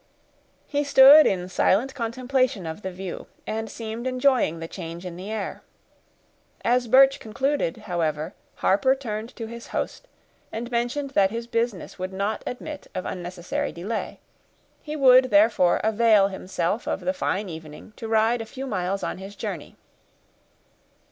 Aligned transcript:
He 0.65 0.83
stood 0.83 1.27
in 1.27 1.47
silent 1.47 1.93
contemplation 1.93 2.65
of 2.65 2.81
the 2.81 2.89
view, 2.89 3.27
and 3.45 3.69
seemed 3.69 4.07
enjoying 4.07 4.57
the 4.57 4.67
change 4.67 5.05
in 5.05 5.15
the 5.15 5.29
air. 5.29 5.61
As 6.65 6.87
Birch 6.87 7.19
concluded, 7.19 7.77
however, 7.85 8.33
Harper 8.55 8.95
turned 8.95 9.35
to 9.35 9.45
his 9.45 9.67
host, 9.67 10.07
and 10.51 10.71
mentioned 10.71 11.11
that 11.11 11.29
his 11.29 11.45
business 11.45 11.99
would 11.99 12.13
not 12.13 12.41
admit 12.47 12.87
of 12.95 13.05
unnecessary 13.05 13.71
delay; 13.71 14.19
he 14.81 14.95
would, 14.95 15.25
therefore, 15.25 15.79
avail 15.83 16.29
himself 16.29 16.87
of 16.87 17.01
the 17.01 17.13
fine 17.13 17.47
evening 17.47 17.93
to 17.97 18.07
ride 18.07 18.41
a 18.41 18.45
few 18.47 18.65
miles 18.65 19.03
on 19.03 19.19
his 19.19 19.35
journey. 19.35 19.75